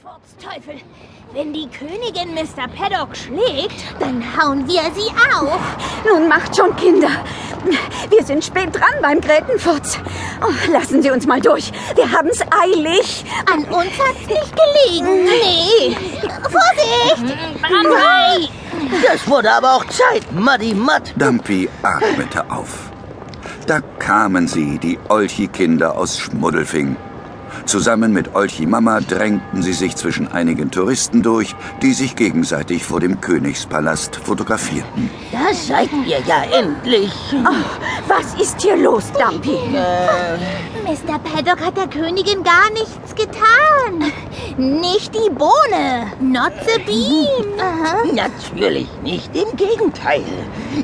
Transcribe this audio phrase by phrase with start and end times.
[0.00, 0.80] Furzteufel!
[1.32, 2.68] Wenn die Königin Mr.
[2.68, 5.60] Paddock schlägt, dann hauen wir sie auf.
[6.06, 7.10] Nun macht schon, Kinder.
[8.08, 9.98] Wir sind spät dran beim Grätenfurz.
[10.40, 11.72] Oh, lassen Sie uns mal durch.
[11.94, 13.24] Wir haben's eilig.
[13.52, 15.24] An uns hat's nicht gelegen.
[15.24, 15.96] Nee.
[16.42, 17.36] Vorsicht!
[17.60, 18.48] Brandrei!
[19.06, 21.12] Das wurde aber auch Zeit, Muddy Mudd.
[21.16, 22.90] Dumpy atmete auf.
[23.66, 26.96] Da kamen sie, die Olchi-Kinder aus Schmuddelfing.
[27.66, 33.00] Zusammen mit Olchi Mama drängten sie sich zwischen einigen Touristen durch, die sich gegenseitig vor
[33.00, 35.10] dem Königspalast fotografierten.
[35.30, 37.12] Da seid ihr ja endlich.
[38.08, 39.58] Was ist hier los, Dumpy?
[40.84, 41.18] Mr.
[41.18, 44.12] Paddock hat der Königin gar nichts getan.
[44.56, 46.12] Nicht die Bohne.
[46.20, 47.58] Not the bean.
[47.58, 48.04] Aha.
[48.12, 50.24] Natürlich nicht, im Gegenteil.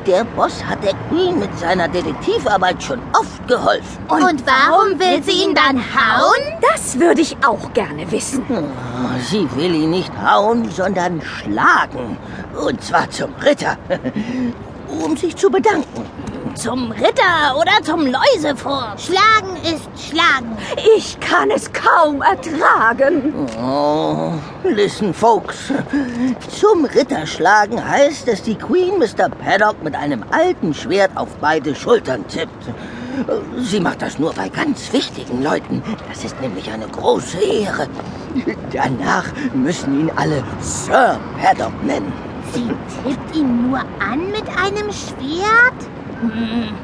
[0.07, 3.99] Der Boss hat der Queen mit seiner Detektivarbeit schon oft geholfen.
[4.09, 6.59] Und warum will sie ihn dann hauen?
[6.73, 8.45] Das würde ich auch gerne wissen.
[8.51, 12.16] Oh, Sie will ihn nicht hauen, sondern schlagen.
[12.57, 13.77] Und zwar zum Ritter.
[15.05, 16.07] Um sich zu bedanken.
[16.55, 19.07] Zum Ritter oder zum Läusefurz?
[19.07, 20.57] Schlagen ist Schlagen.
[20.97, 23.33] Ich kann es kaum ertragen.
[23.61, 24.33] Oh,
[24.65, 25.73] listen, folks.
[26.49, 29.29] Zum Ritterschlagen heißt, dass die Queen Mr.
[29.29, 32.66] Paddock mit einem alten Schwert auf beide Schultern tippt.
[33.59, 35.83] Sie macht das nur bei ganz wichtigen Leuten.
[36.09, 37.89] Das ist nämlich eine große Ehre.
[38.73, 42.13] Danach müssen ihn alle Sir Paddock nennen.
[42.53, 42.69] Sie
[43.05, 45.88] tippt ihn nur an mit einem Schwert?
[46.21, 46.74] Hm,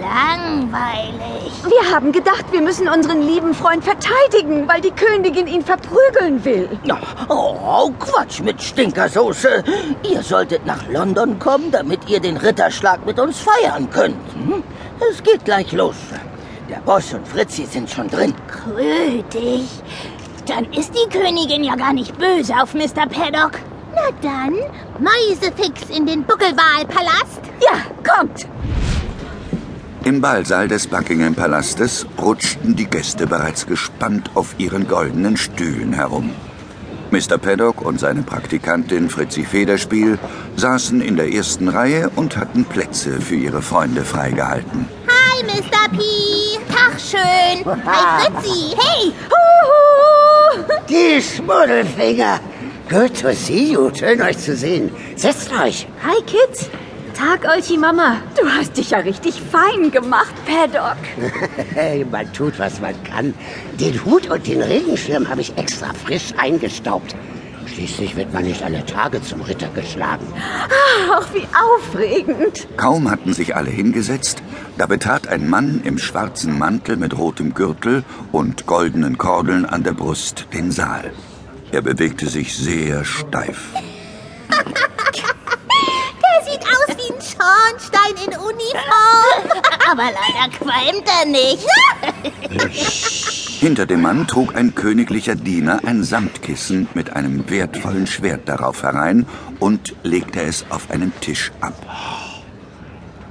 [0.00, 1.52] langweilig.
[1.66, 6.68] Wir haben gedacht, wir müssen unseren lieben Freund verteidigen, weil die Königin ihn verprügeln will.
[7.28, 9.64] Oh, Quatsch mit Stinkersoße.
[10.08, 14.16] Ihr solltet nach London kommen, damit ihr den Ritterschlag mit uns feiern könnt.
[14.34, 14.62] Hm?
[15.10, 15.96] Es geht gleich los.
[16.68, 18.34] Der Boss und Fritzi sind schon drin.
[18.46, 19.68] Krötig.
[20.46, 23.06] Dann ist die Königin ja gar nicht böse auf Mr.
[23.08, 23.58] Paddock.
[23.92, 24.54] Na dann,
[25.00, 27.40] Mäusefix in den Buckelwalpalast.
[27.60, 28.46] Ja, kommt.
[30.10, 36.32] Im Ballsaal des Buckingham Palastes rutschten die Gäste bereits gespannt auf ihren goldenen Stühlen herum.
[37.12, 37.38] Mr.
[37.38, 40.18] Paddock und seine Praktikantin Fritzi Federspiel
[40.56, 44.88] saßen in der ersten Reihe und hatten Plätze für ihre Freunde freigehalten.
[45.06, 45.88] Hi, Mr.
[45.96, 46.02] P.
[46.74, 47.64] Tag schön.
[47.86, 48.76] Hi, Fritzi.
[48.80, 49.12] Hey.
[50.88, 52.40] Die Schmuddelfinger.
[52.88, 53.92] Good to see you.
[53.94, 54.90] Schön, euch zu sehen.
[55.14, 55.86] Setzt euch.
[56.04, 56.68] Hi, Kids.
[57.20, 58.16] Tag, Olchi Mama.
[58.34, 60.96] Du hast dich ja richtig fein gemacht, Paddock.
[61.74, 63.34] Hey, man tut, was man kann.
[63.78, 67.14] Den Hut und den Regenschirm habe ich extra frisch eingestaubt.
[67.66, 70.26] Schließlich wird man nicht alle Tage zum Ritter geschlagen.
[71.12, 72.66] Ach, wie aufregend.
[72.78, 74.42] Kaum hatten sich alle hingesetzt,
[74.78, 78.02] da betrat ein Mann im schwarzen Mantel mit rotem Gürtel
[78.32, 81.12] und goldenen Kordeln an der Brust den Saal.
[81.70, 83.74] Er bewegte sich sehr steif.
[87.40, 89.62] Schornstein in Uniform.
[89.90, 91.66] Aber leider qualmt er nicht.
[93.60, 99.26] Hinter dem Mann trug ein königlicher Diener ein Samtkissen mit einem wertvollen Schwert darauf herein
[99.58, 101.74] und legte es auf einen Tisch ab.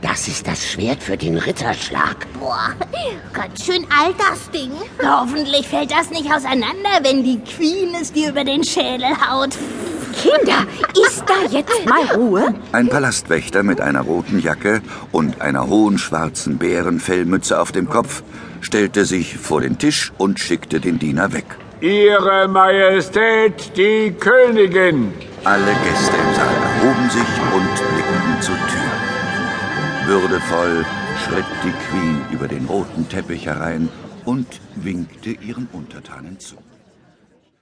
[0.01, 2.25] Das ist das Schwert für den Ritterschlag.
[2.39, 2.73] Boah,
[3.33, 4.71] ganz schön alt das Ding.
[5.03, 9.57] Hoffentlich fällt das nicht auseinander, wenn die Queen es dir über den Schädel haut.
[10.19, 10.67] Kinder,
[11.07, 12.53] ist da jetzt mal Ruhe?
[12.73, 14.81] Ein Palastwächter mit einer roten Jacke
[15.13, 18.21] und einer hohen schwarzen Bärenfellmütze auf dem Kopf
[18.59, 21.45] stellte sich vor den Tisch und schickte den Diener weg.
[21.79, 25.13] Ihre Majestät, die Königin.
[25.45, 28.89] Alle Gäste im Saal erhoben sich und blickten zur Tür.
[30.05, 30.85] Würdevoll
[31.23, 33.87] schritt die Queen über den roten Teppich herein
[34.25, 36.57] und winkte ihren Untertanen zu.